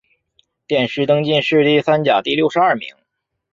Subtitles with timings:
[0.65, 2.95] 殿试登进士第三甲第六十二名。